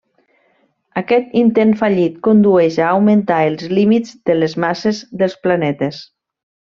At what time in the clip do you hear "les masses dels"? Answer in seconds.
4.41-5.37